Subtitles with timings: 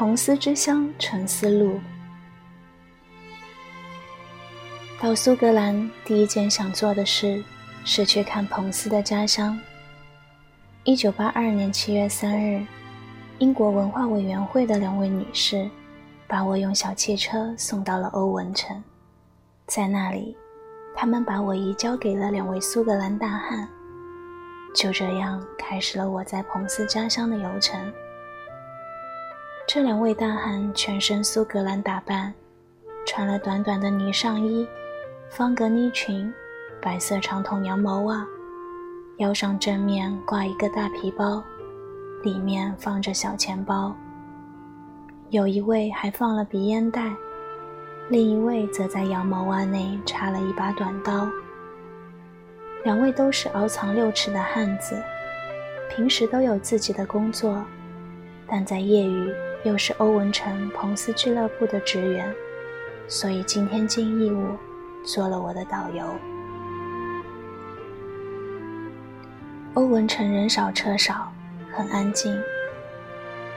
[0.00, 1.78] 彭斯之乡沉思录。
[4.98, 7.44] 到苏格兰第一件想做的事
[7.84, 9.60] 是去看彭斯的家乡。
[10.84, 12.64] 一九八二年七月三日，
[13.40, 15.68] 英国文化委员会的两位女士
[16.26, 18.82] 把我用小汽车送到了欧文城，
[19.66, 20.34] 在那里，
[20.96, 23.68] 他们把我移交给了两位苏格兰大汉。
[24.74, 27.92] 就这样开始了我在彭斯家乡的游程。
[29.72, 32.34] 这两位大汉全身苏格兰打扮，
[33.06, 34.66] 穿了短短的呢上衣、
[35.30, 36.34] 方格呢裙、
[36.82, 38.26] 白色长筒羊毛袜，
[39.18, 41.40] 腰上正面挂一个大皮包，
[42.24, 43.94] 里面放着小钱包。
[45.28, 47.14] 有一位还放了鼻烟袋，
[48.08, 51.28] 另一位则在羊毛袜内插了一把短刀。
[52.82, 55.00] 两位都是熬藏六尺的汉子，
[55.88, 57.64] 平时都有自己的工作，
[58.48, 59.32] 但在业余。
[59.62, 62.34] 又是欧文城彭斯俱乐部的职员，
[63.06, 64.56] 所以今天尽义务
[65.04, 66.04] 做了我的导游。
[69.74, 71.30] 欧文城人少车少，
[71.72, 72.36] 很安静，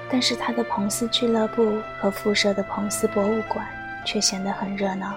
[0.10, 3.66] 但是他的彭斯俱乐部和附设的彭斯博物馆
[4.06, 5.16] 却显得很热闹。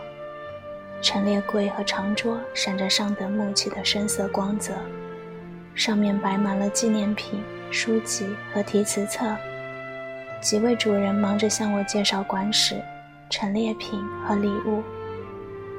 [1.03, 4.73] 陈列柜和长桌闪着上等木器的深色光泽，
[5.75, 9.37] 上面摆满了纪念品、书籍和题词册。
[10.41, 12.81] 几位主人忙着向我介绍馆史、
[13.29, 14.83] 陈列品和礼物，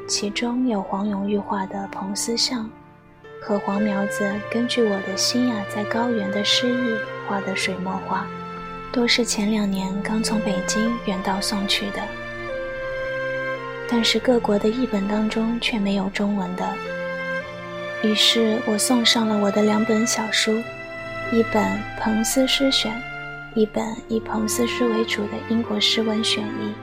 [0.08, 2.69] 其中有黄永玉画的彭斯像，
[3.41, 8.27] 和黄苗子根据我的新雅在高原的诗意画的水墨画，
[8.91, 12.02] 都是前两年刚从北京远道送去的。
[13.89, 16.67] 但是各国的译本当中却没有中文的，
[18.03, 20.58] 于是我送上了我的两本小书，
[21.31, 21.64] 一本
[22.02, 22.92] 《彭斯诗选》。
[23.58, 26.76] 一本以彭斯诗为主的英国诗文选译，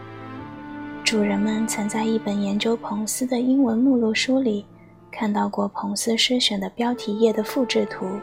[1.04, 4.66] 主人们曾在一本研究彭斯的英文目录书里
[5.08, 8.18] 看到过彭斯诗选的标题页的复制图，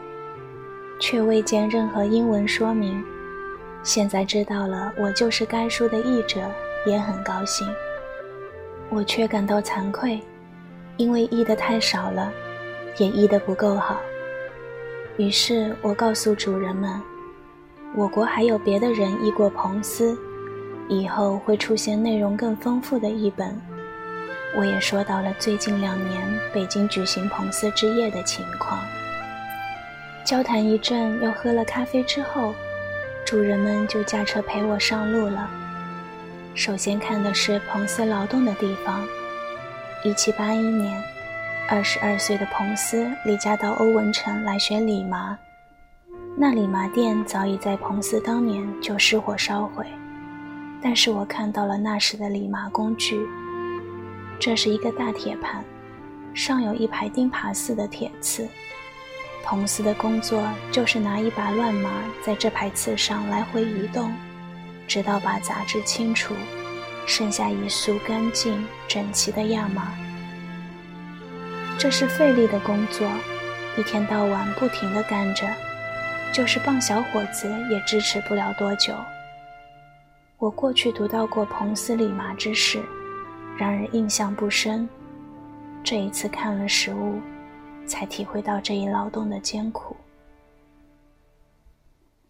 [1.00, 3.02] 却未见任何英文说明。
[3.82, 6.42] 现在知道了，我就是该书的译者，
[6.84, 7.66] 也很高兴。
[8.90, 10.20] 我却感到惭愧，
[10.98, 12.30] 因为译的太少了，
[12.98, 13.98] 也译得不够好。
[15.16, 17.00] 于是我告诉主人们。
[17.94, 20.16] 我国还有别的人译过彭斯，
[20.88, 23.54] 以后会出现内容更丰富的译本。
[24.56, 26.22] 我也说到了最近两年
[26.54, 28.80] 北京举行彭斯之夜的情况。
[30.24, 32.54] 交谈一阵，又喝了咖啡之后，
[33.26, 35.50] 主人们就驾车陪我上路了。
[36.54, 39.06] 首先看的是彭斯劳动的地方。
[40.02, 41.02] 一七八一年，
[41.68, 45.38] 二十二岁的彭斯离家到欧文城来学理麻。
[46.34, 49.86] 那理麻店早已在彭斯当年就失火烧毁，
[50.80, 53.20] 但是我看到了那时的理麻工具。
[54.40, 55.62] 这是一个大铁盘，
[56.32, 58.48] 上有一排钉耙似的铁刺。
[59.44, 61.90] 彭斯的工作就是拿一把乱麻
[62.24, 64.12] 在这排刺上来回移动，
[64.88, 66.34] 直到把杂质清除，
[67.06, 69.92] 剩下一束干净整齐的亚麻。
[71.78, 73.06] 这是费力的工作，
[73.76, 75.46] 一天到晚不停地干着。
[76.32, 78.94] 就是棒小伙子也支持不了多久。
[80.38, 82.82] 我过去读到过彭斯理麻之事，
[83.56, 84.88] 然而印象不深。
[85.84, 87.20] 这一次看了实物，
[87.86, 89.94] 才体会到这一劳动的艰苦。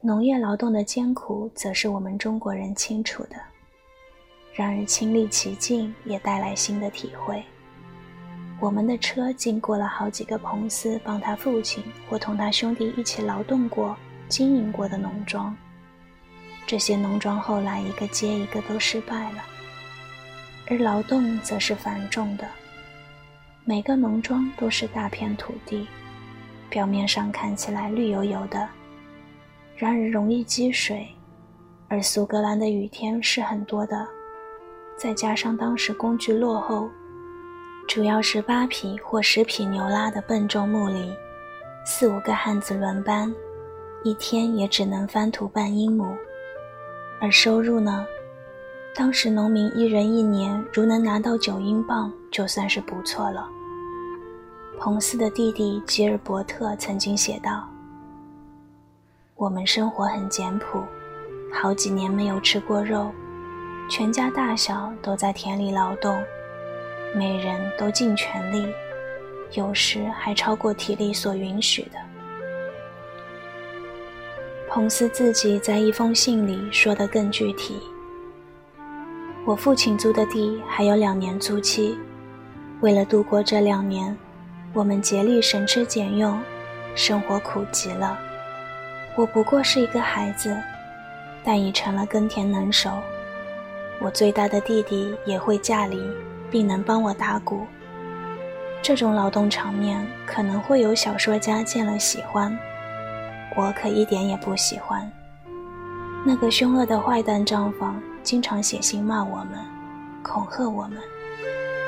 [0.00, 3.36] 农业劳动的艰苦，则是我们中国人清楚的。
[4.52, 7.42] 然而亲历其境，也带来新的体会。
[8.62, 13.96] 我们的车经过了好几个彭斯帮他父亲或同他兄弟一起劳动过、
[14.28, 15.52] 经营过的农庄，
[16.64, 19.42] 这些农庄后来一个接一个都失败了，
[20.68, 22.46] 而劳动则是繁重的。
[23.64, 25.88] 每个农庄都是大片土地，
[26.70, 28.68] 表面上看起来绿油油的，
[29.76, 31.08] 然而容易积水，
[31.88, 34.06] 而苏格兰的雨天是很多的，
[34.96, 36.88] 再加上当时工具落后。
[37.88, 41.14] 主要是八匹或十匹牛拉的笨重木犁，
[41.84, 43.32] 四五个汉子轮班，
[44.02, 46.16] 一天也只能翻土半英亩。
[47.20, 48.06] 而收入呢？
[48.94, 53.48] 当时农民一人一年如能拿到九英镑，就算是不错了。
[54.78, 57.68] 彭斯的弟弟吉尔伯特曾经写道
[59.36, 60.82] ：“我们生活很简朴，
[61.52, 63.10] 好几年没有吃过肉，
[63.88, 66.22] 全家大小都在田里劳动。”
[67.14, 68.66] 每人都尽全力，
[69.52, 71.98] 有时还超过体力所允许的。
[74.68, 77.78] 彭斯自己在一封信里说得更具体，
[79.44, 81.98] 我父亲租的地还有两年租期，
[82.80, 84.16] 为了度过这两年，
[84.72, 86.40] 我们竭力省吃俭用，
[86.94, 88.18] 生活苦极了。
[89.14, 90.56] 我不过是一个孩子，
[91.44, 92.90] 但已成了耕田能手。
[94.00, 96.00] 我最大的弟弟也会驾犁，
[96.52, 97.66] 并能帮我打鼓。
[98.82, 102.56] 这种劳动场面可能会有小说家见了喜欢，
[103.56, 105.10] 我可一点也不喜欢。
[106.24, 109.58] 那个凶恶的坏蛋账房经常写信骂我们，
[110.22, 110.98] 恐吓我们。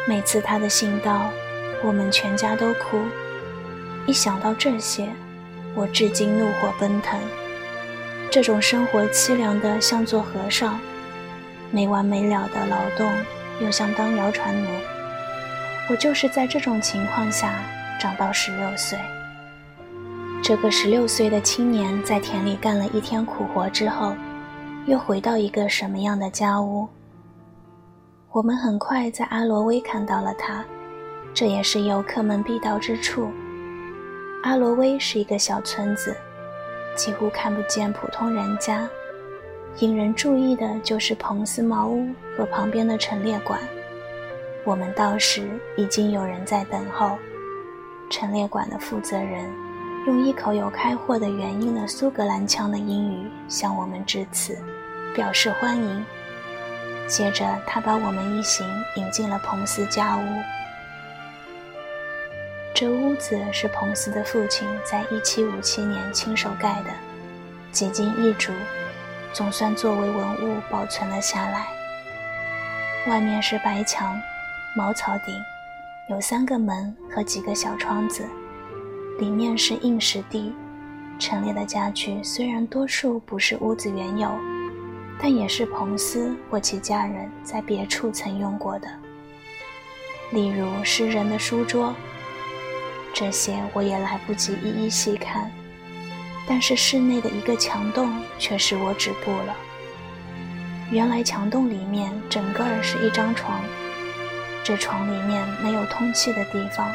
[0.08, 1.30] 每次他的信到，
[1.84, 2.98] 我们全家都哭。
[4.06, 5.08] 一想到这些，
[5.74, 7.18] 我至今怒火奔腾。
[8.30, 10.78] 这种生活凄凉的像做和尚，
[11.70, 13.10] 没完没了的劳动，
[13.60, 14.68] 又像当谣传奴。
[15.90, 17.54] 我就是在这种情况下
[18.00, 18.98] 长到十六岁。
[20.42, 24.14] 这个十六岁的青年在田里干了一天苦活之后，
[24.86, 26.88] 又回到一个什么样的家屋？
[28.30, 30.64] 我们很快在阿罗威看到了他，
[31.32, 33.30] 这也是游客们必到之处。
[34.42, 36.14] 阿罗威是一个小村子，
[36.94, 38.86] 几乎看不见普通人家，
[39.80, 43.60] 引人注意的就是彭斯茅屋和旁边的陈列馆。
[44.62, 47.18] 我们到时，已经有人在等候。
[48.08, 49.50] 陈列馆的负责人
[50.06, 54.56] 用一口有开货的元音的苏格兰腔的英语向我们致辞，
[55.14, 56.04] 表示欢迎。
[57.08, 60.22] 接着，他把我们一行引进了彭斯家屋。
[62.72, 66.90] 这屋子是彭斯的父亲在1757年亲手盖的，
[67.72, 68.52] 几经易主，
[69.34, 71.66] 总算作为文物保存了下来。
[73.08, 74.18] 外面是白墙。
[74.76, 75.40] 茅草顶，
[76.10, 78.24] 有三个门和几个小窗子，
[79.20, 80.52] 里面是硬实地。
[81.16, 84.28] 陈列的家具虽然多数不是屋子原有，
[85.20, 88.88] 但也是彭斯或其家人在别处曾用过的。
[90.32, 91.94] 例如诗人的书桌，
[93.12, 95.48] 这些我也来不及一一细看。
[96.46, 99.56] 但是室内的一个墙洞却使我止步了。
[100.90, 103.60] 原来墙洞里面整个儿是一张床。
[104.62, 106.90] 这床里面没有通气的地方，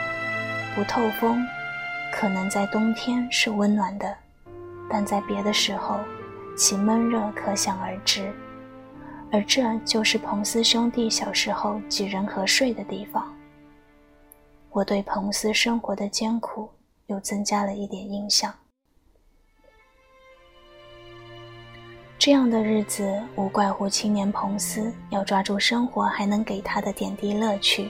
[0.76, 1.46] 不透风，
[2.12, 4.16] 可能在冬天是温暖的，
[4.90, 6.00] 但在别的时候，
[6.58, 8.34] 其闷热可想而知。
[9.32, 13.32] 而这就是彭斯兄弟小时候挤人和睡的地方。
[14.72, 16.70] 我对彭斯生活的艰苦
[17.08, 18.52] 又增加了一点印象。
[22.20, 27.90] 这样的日子，无怪乎青年彭斯要抓住生活还能给他的点滴乐趣。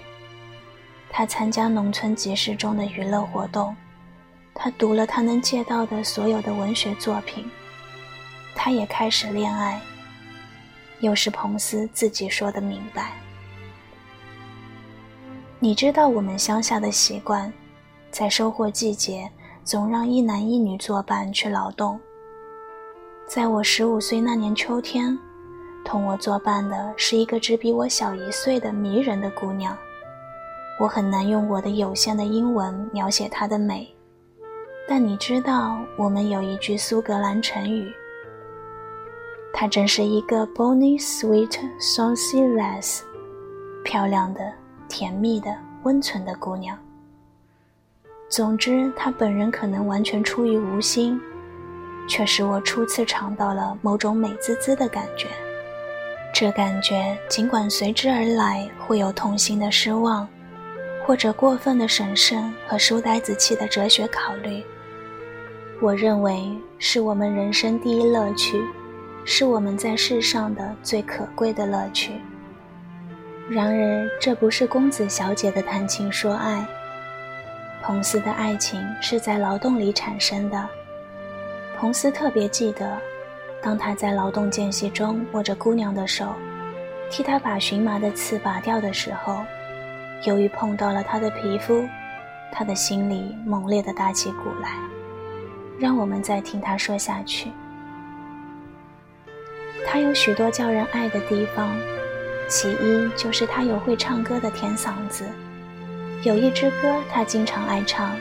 [1.09, 3.75] 他参加农村集市中的娱乐活动，
[4.53, 7.49] 他读了他能借到的所有的文学作品，
[8.53, 9.81] 他也开始恋爱。
[10.99, 13.13] 又是彭斯自己说的明白。
[15.57, 17.51] 你知道我们乡下的习惯，
[18.11, 19.27] 在收获季节，
[19.63, 21.99] 总让一男一女作伴去劳动。
[23.29, 25.15] 在我十五岁那年秋天，
[25.85, 29.77] 同我作伴的是一个只比我小一岁的迷人的姑娘。
[30.79, 33.87] 我很难用我的有限的英文描写她的美，
[34.87, 37.93] 但你知道，我们有一句苏格兰成语。
[39.53, 43.03] 她真是一个 bonny, sweet, saucy lass，
[43.83, 44.51] 漂亮的、
[44.87, 46.75] 甜蜜的、温存的姑娘。
[48.27, 51.21] 总之，她本人可能完全出于无心。
[52.09, 55.27] 却使我初次尝到了某种美滋滋的感觉。
[56.33, 60.27] 这感觉尽管随之而来会有痛心的失望，
[61.05, 64.63] 或者过分的审慎和书呆子气的哲学考虑，
[65.81, 68.61] 我认为是我们人生第一乐趣，
[69.25, 72.11] 是我们在世上的最可贵的乐趣。
[73.49, 76.65] 然而，这不是公子小姐的谈情说爱。
[77.81, 80.69] 彭斯的爱情是在劳动里产生的。
[81.79, 82.99] 彭斯特别记得，
[83.61, 86.35] 当他在劳动间隙中握着姑娘的手，
[87.09, 89.45] 替她把荨麻的刺拔掉的时候，
[90.25, 91.87] 由于碰到了她的皮肤，
[92.51, 94.75] 他的心里猛烈地打起鼓来。
[95.79, 97.49] 让我们再听他说下去。
[99.87, 101.73] 他有许多叫人爱的地方，
[102.49, 105.23] 其一就是他有会唱歌的甜嗓子，
[106.23, 108.13] 有一支歌他经常爱唱，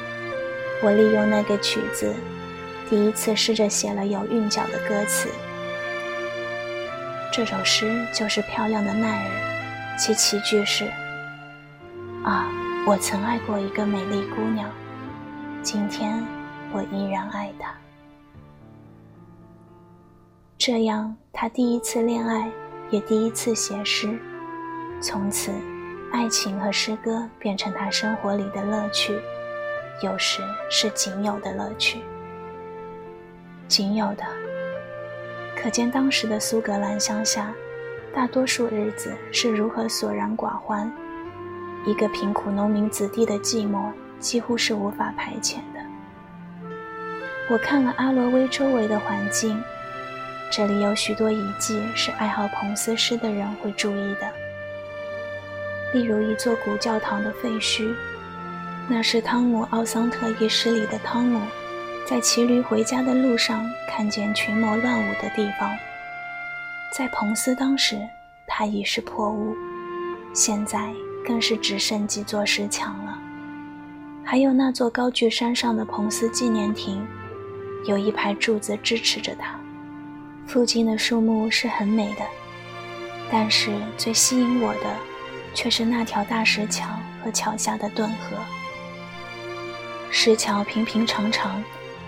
[0.80, 2.14] 我利用那个曲子。
[2.88, 5.28] 第一次试着写了有韵脚的歌词。
[7.30, 9.30] 这首诗就是漂亮的奈尔，
[9.98, 10.90] 其起句是
[12.24, 12.50] ：“啊，
[12.86, 14.70] 我曾爱过一个美丽姑娘，
[15.62, 16.24] 今天
[16.72, 17.74] 我依然爱她。”
[20.56, 22.50] 这样，他第一次恋爱，
[22.90, 24.18] 也第一次写诗。
[25.00, 25.52] 从此，
[26.12, 29.20] 爱情和诗歌变成他生活里的乐趣，
[30.02, 32.02] 有时是仅有的乐趣。
[33.68, 34.24] 仅有的，
[35.54, 37.52] 可见当时的苏格兰乡下，
[38.14, 40.90] 大多数日子是如何索然寡欢。
[41.84, 45.80] 一个贫苦农民子弟的寂寞，几乎是无法排遣的。
[47.50, 49.62] 我看了阿罗威周围的环境，
[50.50, 54.26] 这里有许多遗迹是爱好彭斯诗的人会注意的。
[55.92, 57.94] 例如一座古教堂的废墟，
[58.88, 61.40] 那是汤姆·奥桑特一诗里的汤姆，
[62.08, 65.76] 在骑驴回家的路上看见群魔乱舞的地方。
[66.90, 68.00] 在彭斯当时，
[68.46, 69.54] 它已是破屋，
[70.32, 70.90] 现在
[71.22, 73.18] 更是只剩几座石墙了。
[74.24, 77.06] 还有那座高踞山上的彭斯纪念亭。
[77.84, 79.60] 有一排柱子支持着它，
[80.46, 82.22] 附近的树木是很美的，
[83.30, 84.96] 但是最吸引我的，
[85.52, 86.88] 却是那条大石桥
[87.22, 88.38] 和桥下的顿河。
[90.10, 91.62] 石桥平平常常，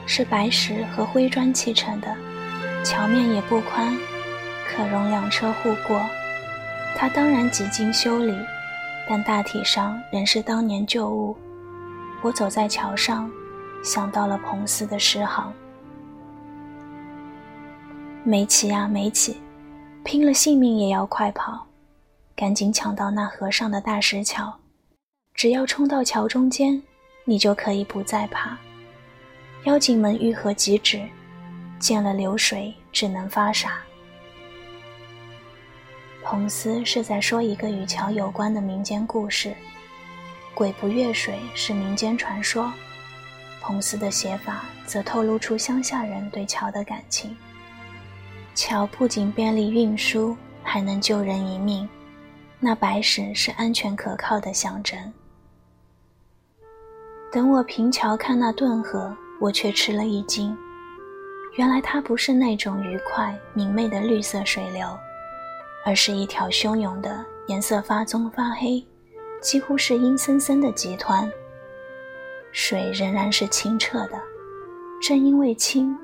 [0.06, 2.16] 是白石和灰砖砌成的，
[2.84, 3.96] 桥面也不宽，
[4.66, 6.00] 可容两车互过。
[6.96, 8.36] 它当然几经修理，
[9.08, 11.36] 但大体上仍是当年旧物。
[12.22, 13.30] 我走在桥上。
[13.82, 15.50] 想到了彭斯的诗行，
[18.24, 19.40] 没起呀，没起，
[20.04, 21.66] 拼了性命也要快跑，
[22.36, 24.54] 赶紧抢到那河上的大石桥，
[25.32, 26.82] 只要冲到桥中间，
[27.24, 28.58] 你就可以不再怕。
[29.64, 31.06] 妖精们欲何即止，
[31.78, 33.78] 见了流水只能发傻。
[36.22, 39.54] 彭斯是在说一个与桥有关的民间故事，
[40.54, 42.72] 鬼不越水是民间传说。
[43.60, 47.36] 彭斯的写法则透露出乡下人对桥的感情。
[48.54, 51.86] 桥不仅便利运输，还能救人一命，
[52.58, 55.12] 那白石是安全可靠的象征。
[57.30, 60.54] 等我平桥看那顿河，我却吃了一惊，
[61.56, 64.86] 原来它不是那种愉快明媚的绿色水流，
[65.84, 68.86] 而是一条汹涌的、颜色发棕发黑，
[69.40, 71.26] 几乎是阴森森的急湍。
[72.52, 74.20] 水仍然是清澈的，
[75.00, 75.96] 正因为清，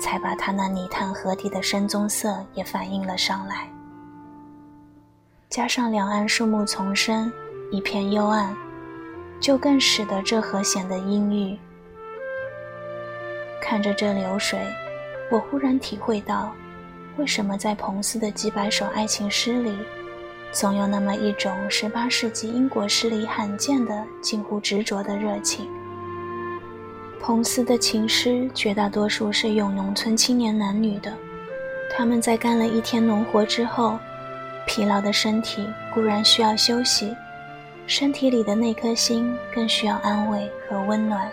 [0.00, 3.70] 才把它那泥炭河底的深棕色也反映了上来。
[5.50, 7.30] 加上两岸树木丛生，
[7.70, 8.56] 一片幽暗，
[9.38, 11.58] 就更使得这河显得阴郁。
[13.60, 14.58] 看着这流水，
[15.30, 16.54] 我忽然体会到，
[17.16, 19.76] 为什么在彭斯的几百首爱情诗里。
[20.50, 25.68] 总有那么一种十八世纪英国诗里罕见的、近乎执着的热情。
[27.20, 31.12] 彭斯的情诗绝大多数是咏农村青年男女的，
[31.94, 33.98] 他们在干了一天农活之后，
[34.66, 37.14] 疲劳的身体固然需要休息，
[37.86, 41.30] 身体里的那颗心更需要安慰和温暖。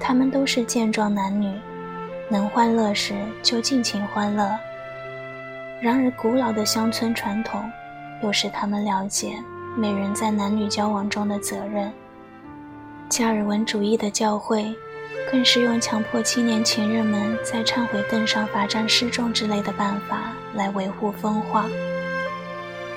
[0.00, 1.52] 他们都是健壮男女，
[2.28, 4.48] 能欢乐时就尽情欢乐。
[5.80, 7.62] 然而，古老的乡村传统。
[8.20, 9.32] 又使他们了解
[9.76, 11.88] 美人在男女交往中的责任。
[13.08, 14.74] 加尔文主义的教会，
[15.30, 21.66] 更是用强迫青年情人们在忏悔凳上罚站示众之类的办法来维护风化。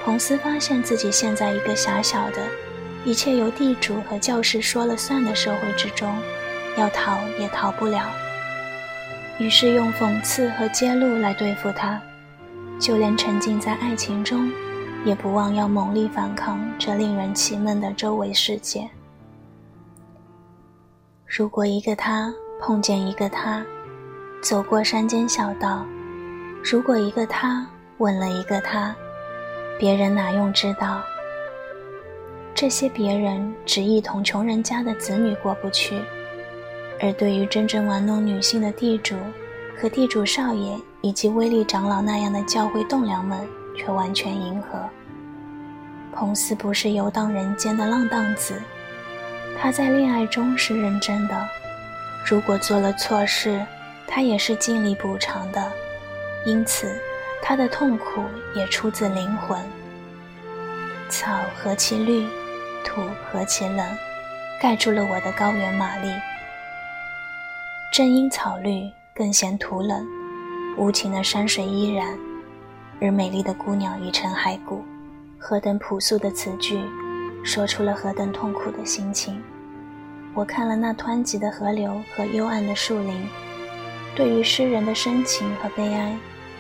[0.03, 2.41] 彭斯发现自己陷在一个狭小的、
[3.05, 6.11] 一切由地主和教士说了算的社会之中，
[6.77, 8.09] 要逃也逃不了。
[9.39, 12.01] 于是用讽刺和揭露来对付他，
[12.79, 14.51] 就连沉浸在爱情中。
[15.03, 18.87] 也不忘要猛力反抗这令人气闷的周围世界。
[21.25, 23.65] 如果一个他碰见一个他，
[24.43, 25.83] 走过山间小道；
[26.63, 27.65] 如果一个他
[27.97, 28.95] 吻了一个他，
[29.79, 31.01] 别人哪用知道？
[32.53, 35.99] 这些别人只意同穷人家的子女过不去，
[37.01, 39.15] 而对于真正玩弄女性的地主
[39.77, 43.39] 和地主少爷以及威利长老那样的教会栋梁们。
[43.73, 44.79] 却完全迎合。
[46.13, 48.61] 彭斯不是游荡人间的浪荡子，
[49.59, 51.47] 他在恋爱中是认真的。
[52.25, 53.65] 如果做了错事，
[54.05, 55.71] 他也是尽力补偿的。
[56.45, 56.93] 因此，
[57.41, 59.57] 他的痛苦也出自灵魂。
[61.09, 62.27] 草何其绿，
[62.83, 63.85] 土何其冷，
[64.61, 66.11] 盖住了我的高原玛丽。
[67.91, 70.07] 正因草绿，更显土冷，
[70.77, 72.17] 无情的山水依然。
[73.01, 74.81] 而美丽的姑娘已成骸骨，
[75.37, 76.79] 何等朴素的词句，
[77.43, 79.43] 说出了何等痛苦的心情。
[80.33, 83.27] 我看了那湍急的河流和幽暗的树林，
[84.15, 86.15] 对于诗人的深情和悲哀，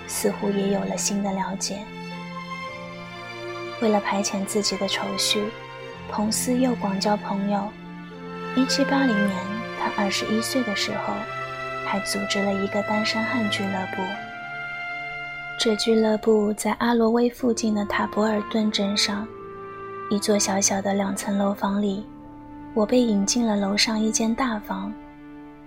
[0.07, 1.79] 似乎也有了新的了解。
[3.81, 5.45] 为了排遣自己的愁绪，
[6.09, 7.69] 彭斯又广交朋友。
[8.57, 11.13] 1780年，他21岁的时候，
[11.85, 14.03] 还组织了一个单身汉俱乐部。
[15.59, 19.27] 这俱乐部在阿罗威附近的塔博尔顿镇上，
[20.09, 22.05] 一座小小的两层楼房里，
[22.73, 24.93] 我被引进了楼上一间大房，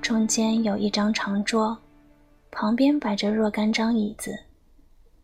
[0.01, 1.77] 中间有一张长桌，
[2.51, 4.37] 旁边摆着若干张椅子，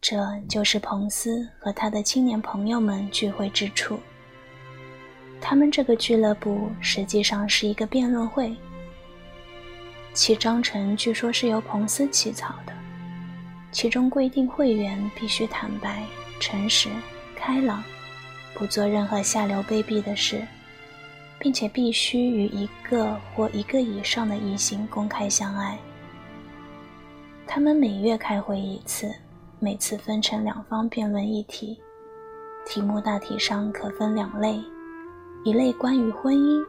[0.01, 0.17] 这
[0.49, 3.99] 就是彭斯和他的青年朋友们聚会之处。
[5.41, 8.55] 他们这个俱乐部实际上是一个辩论会，
[10.13, 12.73] 其章程据说是由彭斯起草的。
[13.71, 16.03] 其中规定，会员必须坦白、
[16.41, 16.89] 诚实、
[17.37, 17.83] 开朗，
[18.55, 20.45] 不做任何下流卑鄙的事，
[21.39, 25.79] 并且必须与一个或一个以上的异性公开相爱。
[27.47, 29.15] 他们每月开会一次，
[29.61, 31.81] 每次分成两方辩论一题，
[32.67, 34.61] 题目大体上可分两类：
[35.45, 36.65] 一类关于婚姻，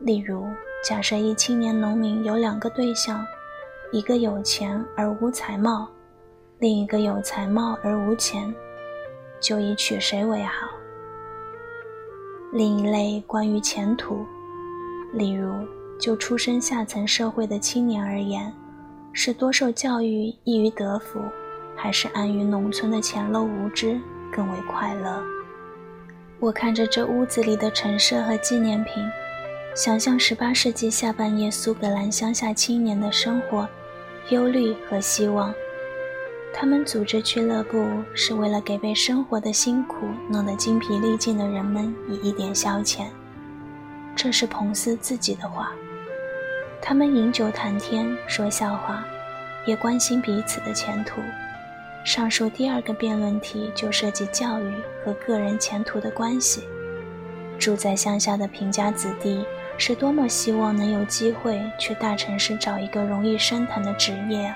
[0.00, 0.44] 例如
[0.88, 3.26] 假设一青年农民有两个对象，
[3.90, 5.88] 一个有钱而无才貌。
[6.60, 8.54] 另一个有才貌而无钱，
[9.40, 10.68] 就以娶谁为好？
[12.52, 14.24] 另一类关于前途，
[15.12, 15.52] 例如
[15.98, 18.54] 就出身下层社会的青年而言，
[19.12, 21.20] 是多受教育易于得福，
[21.74, 24.00] 还是安于农村的浅陋无知
[24.30, 25.20] 更为快乐？
[26.38, 29.04] 我看着这屋子里的陈设和纪念品，
[29.76, 33.68] 想象十八世纪下半叶苏格兰乡下青年的生活、
[34.30, 35.52] 忧虑和希望。
[36.50, 43.08] 他们组织俱乐部是为了给被生活的辛苦弄得精疲力尽的人们以一点消遣。
[44.16, 45.74] 这是彭斯自己的话。
[46.80, 49.04] 他们饮酒谈天，说笑话，
[49.66, 51.20] 也关心彼此的前途。
[52.02, 54.72] 上述第二个辩论题就涉及教育
[55.04, 56.62] 和个人前途的关系。
[57.58, 59.42] 住在乡下的贫家子弟
[59.78, 64.52] 是多么希望能有机会去大城市找一个容易升腾的职业！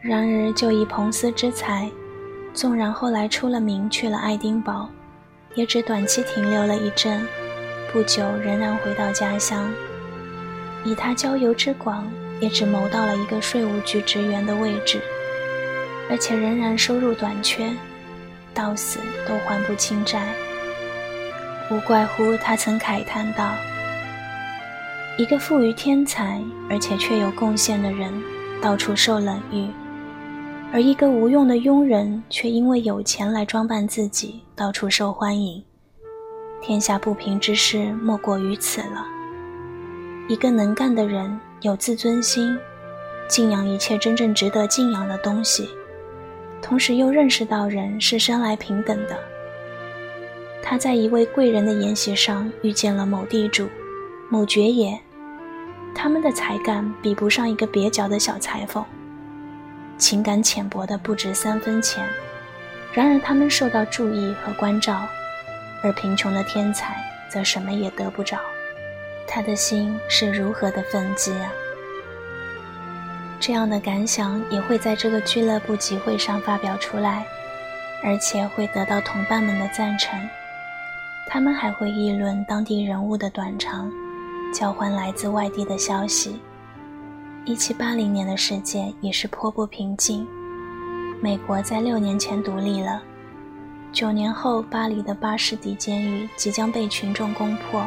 [0.00, 1.90] 然而，就以彭斯之才，
[2.52, 4.88] 纵然后来出了名，去了爱丁堡，
[5.54, 7.26] 也只短期停留了一阵，
[7.92, 9.68] 不久仍然回到家乡。
[10.84, 12.06] 以他交游之广，
[12.38, 15.00] 也只谋到了一个税务局职员的位置，
[16.08, 17.68] 而且仍然收入短缺，
[18.54, 20.24] 到死都还不清债。
[21.70, 23.54] 无怪乎他曾慨叹道
[25.18, 28.12] ：“一个富于天才，而且却有贡献的人，
[28.62, 29.68] 到处受冷遇。”
[30.72, 35.62] 而一个无用的庸人，却因为有钱来装扮自己，到处受欢迎。
[36.60, 39.04] 天下不平之事莫过于此了。
[40.28, 42.58] 一个能干的人，有自尊心，
[43.28, 45.68] 敬仰一切真正值得敬仰的东西，
[46.60, 49.16] 同时又认识到人是生来平等的。
[50.68, 53.68] 他在一位贵人的宴席上遇见了某地主、
[54.28, 54.98] 某爵爷，
[55.94, 58.84] 他们的才干比不上一个蹩脚的小裁缝。
[59.96, 62.04] 情感浅薄的不值三分钱，
[62.92, 65.06] 然而他们受到注意和关照，
[65.84, 66.96] 而贫穷的天才
[67.30, 68.36] 则什么也得不着。
[69.24, 71.52] 他的心是如何的愤激啊！
[73.38, 77.24] 这样的感想也会在这个俱乐部集会上发表出来，
[78.02, 80.18] 而且会得到同伴们的赞成。
[81.28, 83.90] 他们还会议论当地人物的短长，
[84.54, 86.40] 交换来自外地的消息。
[87.44, 90.26] 一七八零年的世界也是颇不平静。
[91.20, 93.02] 美国在六年前独立了，
[93.92, 97.86] 九年后，巴黎的巴士底监狱即将被群众攻破。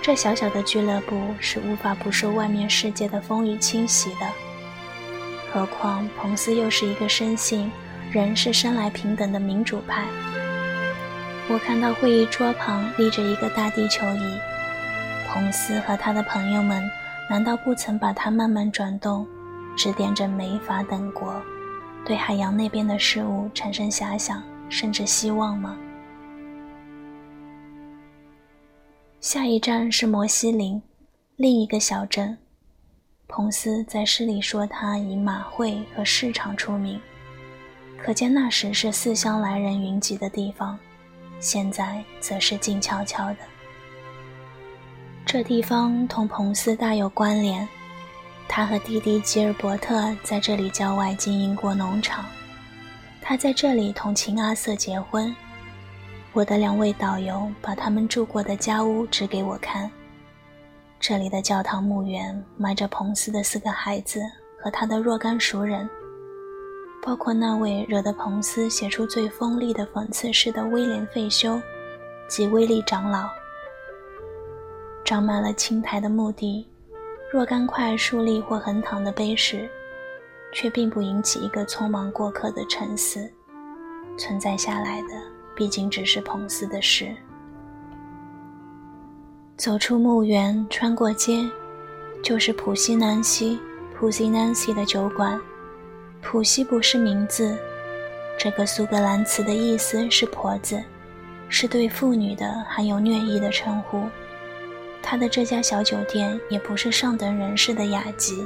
[0.00, 4.26] 这小小的俱乐部是无法不受外面世界的风雨侵袭的。
[5.52, 7.70] 何况彭斯又是一个深信
[8.10, 10.06] 人是生来平等的民主派。
[11.50, 14.38] 我看到会议桌旁立着一个大地球仪，
[15.26, 16.82] 彭斯和他的朋友们。
[17.30, 19.26] 难道不曾把它慢慢转动，
[19.76, 21.42] 指点着美法等国，
[22.02, 25.76] 对海洋那边的事物产生遐想，甚至希望吗？
[29.20, 30.80] 下一站是摩西林，
[31.36, 32.38] 另一个小镇。
[33.26, 36.98] 彭斯在诗里说他以马会和市场出名，
[38.02, 40.78] 可见那时是四乡来人云集的地方，
[41.40, 43.36] 现在则是静悄悄的。
[45.24, 47.68] 这地方同彭斯大有关联，
[48.48, 52.24] 他和弟弟吉尔伯特在这里郊外经营过农场，
[53.20, 55.34] 他在这里同秦阿瑟结婚。
[56.32, 59.90] 我的两位导游把他们住过的家屋指给我看，
[60.98, 64.20] 这里的教堂墓园埋着彭斯的四个孩子
[64.62, 65.88] 和他的若干熟人，
[67.08, 71.58] 包括那位惹得彭斯写出最锋利的讽刺诗的威廉·费修
[72.28, 73.30] 及威利长老。
[75.06, 76.68] 长满了青苔的墓地，
[77.32, 79.66] 若干块竖立或横躺的碑石，
[80.52, 83.26] 却并不引起一个匆忙过客的沉思。
[84.18, 85.08] 存在下来的，
[85.56, 87.16] 毕竟只是彭斯的诗。
[89.56, 91.42] 走出墓园，穿过街，
[92.22, 93.58] 就是普西南西
[93.98, 95.40] （普西南西）的酒馆。
[96.20, 97.56] 普西不是名字，
[98.38, 100.82] 这个苏格兰词的意思是婆子，
[101.48, 104.02] 是对妇女的含有虐意的称呼。
[105.02, 108.44] 他的这家小酒店也不是上等人士的雅集，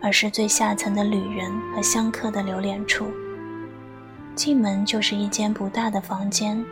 [0.00, 3.10] 而是最下层的旅人和香客的留恋处。
[4.34, 6.64] 进门就是一间不大的房间，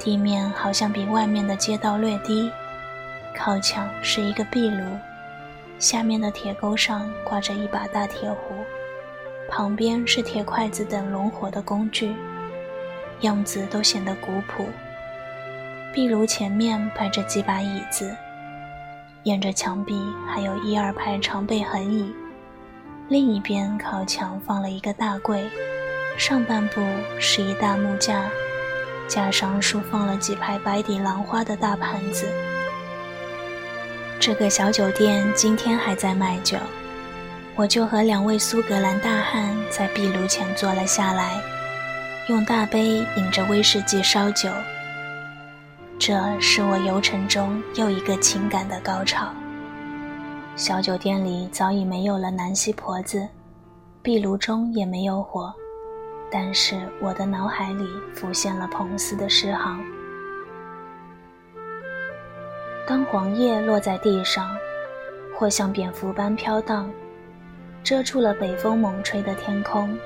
[0.00, 2.50] 地面好像比外面的街道略低，
[3.36, 4.82] 靠墙是一个壁炉，
[5.78, 8.54] 下面的铁钩上挂着一把大铁壶。
[9.56, 12.12] 旁边是铁筷子等龙活的工具，
[13.20, 14.66] 样子都显得古朴。
[15.92, 18.12] 壁炉前面摆着几把椅子，
[19.22, 22.12] 沿着墙壁还有一二排长背横椅。
[23.06, 25.48] 另一边靠墙放了一个大柜，
[26.16, 26.80] 上半部
[27.20, 28.24] 是一大木架，
[29.06, 32.26] 架上竖放了几排白底兰花的大盘子。
[34.18, 36.56] 这个小酒店今天还在卖酒。
[37.56, 41.40] 我就和两位苏格兰大汉在壁炉前坐了下来，
[42.28, 44.50] 用大杯饮着威士忌烧酒。
[45.96, 49.32] 这是我游程中又一个情感的高潮。
[50.56, 53.28] 小酒店里早已没有了南希婆子，
[54.02, 55.54] 壁炉中也没有火，
[56.32, 59.80] 但是我的脑海里浮现了彭斯的诗行：
[62.84, 64.50] 当黄叶落在地上，
[65.38, 66.90] 或像蝙蝠般飘荡。
[67.84, 69.96] 遮住了北风猛吹的天空。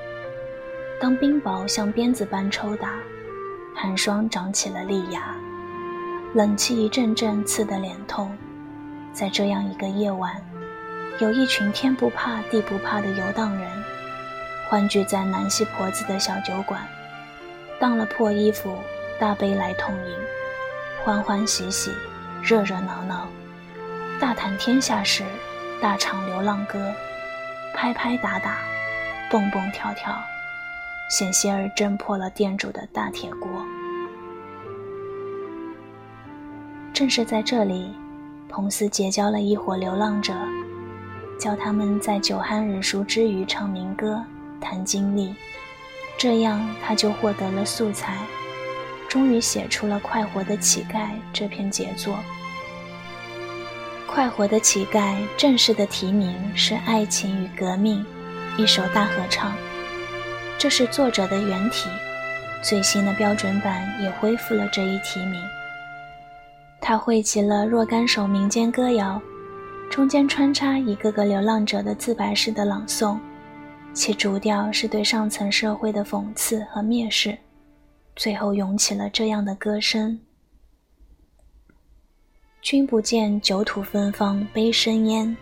[0.99, 2.95] 当冰雹像鞭子般抽打，
[3.73, 5.33] 寒霜长起了利牙，
[6.33, 8.37] 冷气一阵阵刺得脸痛。
[9.13, 10.35] 在这样一个夜晚，
[11.19, 13.71] 有一群天不怕地不怕的游荡人，
[14.67, 16.81] 欢聚在南溪婆子的小酒馆，
[17.79, 18.77] 当了破衣服，
[19.17, 20.13] 大杯来痛饮，
[21.05, 21.93] 欢欢喜喜，
[22.43, 23.25] 热热闹闹，
[24.19, 25.23] 大谈天下事，
[25.81, 26.93] 大唱流浪歌。
[27.81, 28.57] 拍拍打打，
[29.31, 30.13] 蹦蹦跳跳，
[31.09, 33.49] 险些儿震破了店主的大铁锅。
[36.93, 37.95] 正是在这里，
[38.49, 40.33] 彭斯结交了一伙流浪者，
[41.39, 44.21] 教他们在酒酣耳熟之余唱民歌、
[44.59, 45.33] 谈经历，
[46.17, 48.17] 这样他就获得了素材，
[49.07, 52.19] 终于写出了《快活的乞丐》这篇杰作。
[54.11, 58.03] 快活的乞丐正式的题名是《爱情与革命》，
[58.61, 59.55] 一首大合唱。
[60.57, 61.87] 这是作者的原题，
[62.63, 65.39] 最新的标准版也恢复了这一题名。
[66.81, 69.21] 他汇集了若干首民间歌谣，
[69.91, 73.17] 中间穿插一个个流浪者的自白式的朗诵，
[73.93, 77.37] 其主调是对上层社会的讽刺和蔑视，
[78.15, 80.19] 最后涌起了这样的歌声。
[82.61, 85.35] 君不见酒土芬芳杯生烟，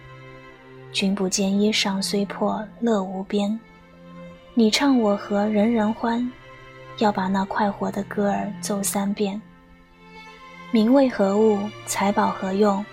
[0.92, 3.60] 君不见衣裳虽破乐无边。
[4.54, 6.32] 你唱我和人人欢，
[7.00, 9.42] 要把那快活的歌儿奏三遍。
[10.70, 11.60] 名为何物？
[11.88, 12.86] 财宝何用？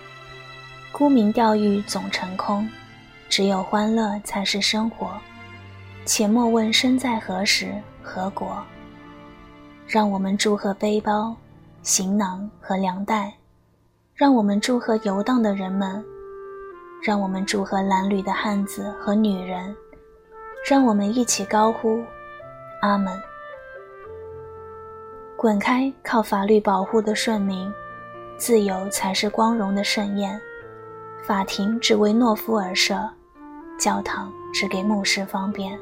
[0.91, 2.67] 沽名钓誉总成空，
[3.29, 5.11] 只有欢乐才是生活。
[6.03, 8.61] 且莫问身在何时何国。
[9.87, 11.35] 让我们祝贺背包、
[11.83, 13.31] 行囊和粮袋。
[14.15, 16.01] 让我们祝贺游荡的人们，
[17.03, 19.75] 让我们祝贺褴褛的汉子和女人，
[20.65, 22.01] 让我们一起高呼
[22.81, 23.13] ：“阿门！”
[25.35, 25.91] 滚开！
[26.01, 27.69] 靠法律保护的顺民，
[28.37, 30.39] 自由才是光荣的盛宴。
[31.21, 32.97] 法庭只为懦夫而设，
[33.77, 35.77] 教堂只给牧师方便。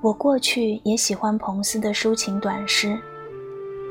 [0.00, 2.98] 我过去也喜欢彭斯的抒情短诗。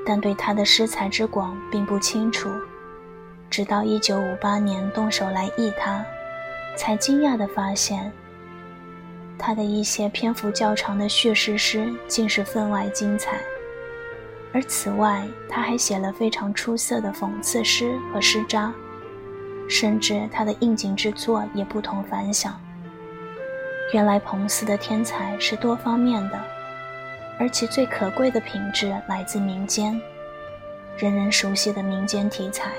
[0.07, 2.49] 但对他的诗才之广并不清楚，
[3.49, 6.01] 直到1958年动手来译他，
[6.77, 8.09] 才惊讶地发现，
[9.37, 13.37] 他的一些篇幅较长的叙事诗竟是分外精彩。
[14.53, 18.71] 而此外，他还写了非常出色的讽刺诗和诗札，
[19.67, 22.57] 甚至他的应景之作也不同凡响。
[23.93, 26.56] 原来彭斯的天才是多方面的。
[27.39, 29.99] 而其最可贵的品质来自民间，
[30.97, 32.71] 人人熟悉的民间题材，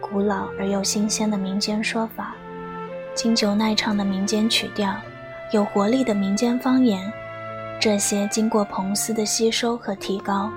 [0.00, 2.34] 古老而又新鲜的民间说法，
[3.14, 4.94] 经久耐唱的民间曲调，
[5.52, 7.12] 有活力的民间方言，
[7.80, 10.50] 这些经过彭斯的吸收和提高，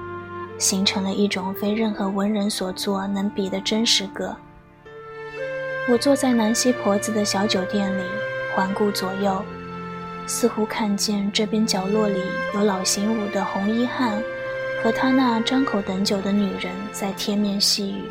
[0.58, 4.36] 形成了一种非任何文人所作能比的真实歌。
[5.90, 8.04] 我坐在南溪婆子的小酒店里，
[8.56, 9.44] 环顾左右，
[10.28, 12.20] 似乎看见这边角落里
[12.54, 14.22] 有老行伍的红衣汉
[14.82, 18.04] 和他那张口等酒的女人在贴面细语，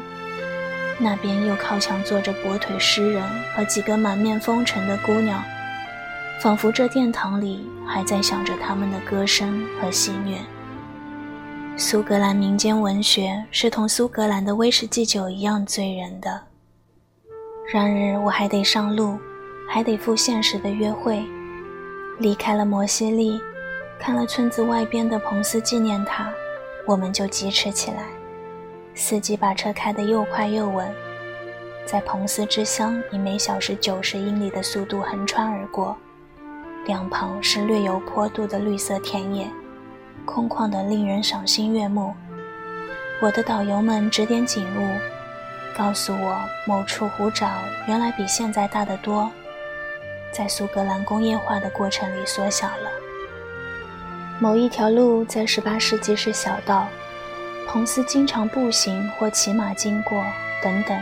[0.99, 3.23] 那边又靠墙坐着跛腿诗人
[3.55, 5.43] 和几个满面风尘的姑娘，
[6.41, 10.37] 仿佛这殿堂里还在响着他们的歌声和戏谑。
[11.77, 16.43] 苏格兰民间文学是同苏格兰的威士忌酒一样醉人的。
[17.73, 19.19] 然而，我还得上路，
[19.69, 21.25] 还得赴现实的约会。
[22.21, 23.41] 离开了摩西利，
[23.99, 26.31] 看了村子外边的彭斯纪念塔，
[26.87, 28.09] 我们就疾驰起来。
[28.95, 30.87] 司机把车开得又快又稳，
[31.87, 35.97] 在彭斯之乡以每小时九十英里的速度横穿而过，
[36.85, 39.49] 两旁是略有坡度的绿色田野，
[40.27, 42.13] 空旷得令人赏心悦目。
[43.23, 44.89] 我的导游们指点景物。
[45.75, 47.49] 告诉我，某处湖沼
[47.89, 49.31] 原来比现在大得多，
[50.33, 52.91] 在苏格兰工业化的过程里缩小了。
[54.39, 56.87] 某一条路在18世纪是小道，
[57.69, 60.25] 彭斯经常步行或骑马经过，
[60.63, 60.99] 等等。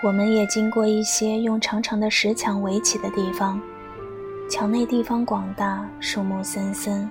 [0.00, 3.60] 我们也经过一些用长长的石墙围起的地方，
[4.48, 7.10] 墙内地方广大，树木森森。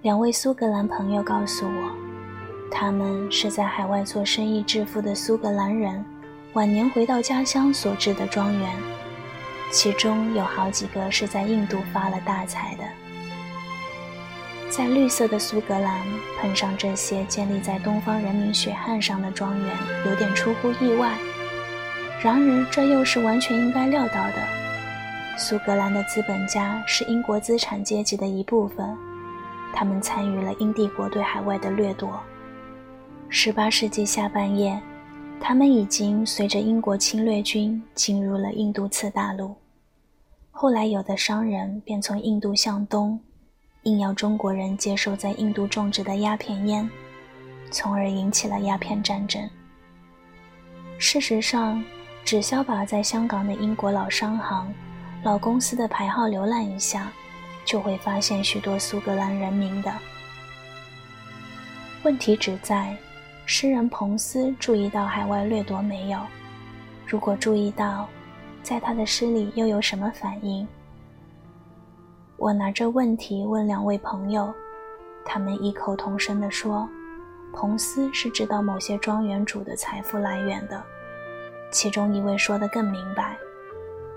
[0.00, 1.92] 两位苏格兰朋友告诉我。
[2.74, 6.02] 他们是在海外做生意致富的苏格兰人，
[6.54, 8.70] 晚年回到家乡所置的庄园，
[9.72, 12.84] 其中有好几个是在印度发了大财的。
[14.68, 16.00] 在绿色的苏格兰
[16.40, 21.16] 碰上这些建立在东方人民血汗上的庄园，有点出乎意外。
[22.22, 24.34] 然而，这又是完全应该料到的。
[25.38, 28.96] 苏格兰的资本家是英国资产阶级的一部分，
[29.74, 32.20] 他们参与了英帝国对海外的掠夺。
[33.28, 34.78] 十八世纪下半叶，
[35.40, 39.54] 他们已经随着英国侵略军进入了印度次大陆。
[40.54, 43.18] 后来，有的商人便从印度向东，
[43.82, 46.88] 硬要中国人接受在印度种植的鸦片烟，
[47.70, 49.42] 从而引起了鸦片战争。
[50.98, 51.82] 事实上，
[52.24, 54.72] 只需要把在香港的英国老商行、
[55.24, 57.10] 老公司的牌号浏览一下，
[57.64, 59.92] 就会发现许多苏格兰人民的
[62.04, 62.96] 问题只在。
[63.44, 66.20] 诗人彭斯注意到海外掠夺没有？
[67.04, 68.08] 如果注意到，
[68.62, 70.66] 在他的诗里又有什么反应？
[72.36, 74.52] 我拿着问题问两位朋友，
[75.24, 76.88] 他们异口同声地说
[77.52, 80.82] ：“彭斯是知道某些庄园主的财富来源的。”
[81.70, 83.36] 其中一位说得更明白：“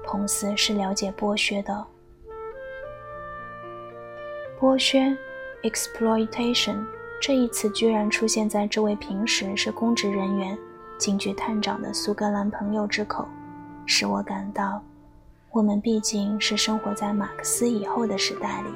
[0.06, 1.86] 彭斯是了解剥削的。”
[4.60, 5.16] 剥削
[5.64, 6.86] ，exploitation。
[7.22, 10.58] 这一词居然出现在这位平时是公职人员、
[10.98, 13.28] 警局探长的苏格兰朋友之口，
[13.86, 14.82] 使我感到，
[15.52, 18.70] 我们毕竟是生活在马克思以后的时代里。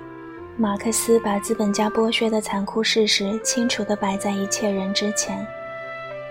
[0.56, 5.46] 马克思把资本家剥削的残酷事实清楚地摆在一切人之前。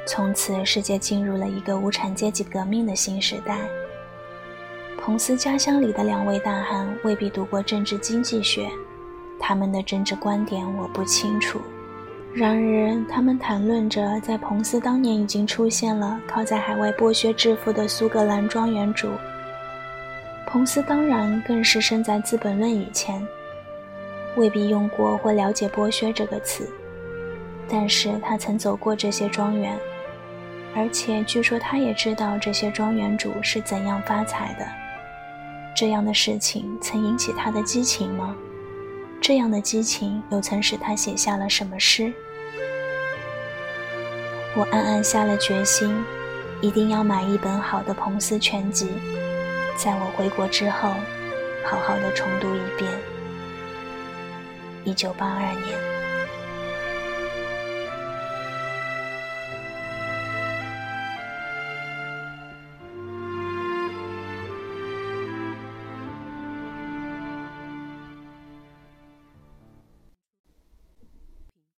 [0.06, 3.58] 从此，世界进入了一个无产阶级革命的新时代。
[5.00, 8.70] 彭斯家乡里的两位大汉未必读过政治经济学，
[9.38, 11.60] 他们的政治观点我不清楚。
[12.34, 19.08] 然而，他们谈论着，在彭斯当年已经出现了靠在海外剥削致富的苏格兰庄园主。
[20.46, 23.26] 彭斯当然更是身在《资本论》以前，
[24.36, 26.70] 未必用过或了解“剥削”这个词，
[27.68, 29.76] 但是他曾走过这些庄园，
[30.76, 34.66] 而且据说他也知道这些庄园主是怎样发财的。
[35.74, 38.36] 这样的事情曾引起他的激情吗？
[39.20, 42.12] 这样的激情又曾使他写下了什么诗？
[44.56, 45.94] 我暗暗下了决心，
[46.60, 48.88] 一定要买一本好的彭斯全集，
[49.76, 50.88] 在我回国之后，
[51.64, 52.90] 好好的重读一遍。
[54.84, 55.87] 一九八二年。